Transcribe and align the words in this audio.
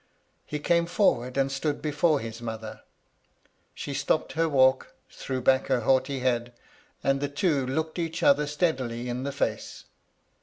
He 0.47 0.57
came 0.57 0.87
forward 0.87 1.37
and 1.37 1.51
stood 1.51 1.79
before 1.79 2.19
his 2.19 2.41
mother. 2.41 2.81
She 3.75 3.93
stopped 3.93 4.31
her 4.33 4.49
walk, 4.49 4.95
threw 5.11 5.41
back 5.41 5.67
her 5.67 5.81
haughty 5.81 6.21
head, 6.21 6.53
and 7.03 7.21
the 7.21 7.29
two 7.29 7.67
looked 7.67 7.99
each 7.99 8.23
other 8.23 8.47
steadily 8.47 9.09
in 9.09 9.21
the 9.25 9.31
face. 9.31 9.85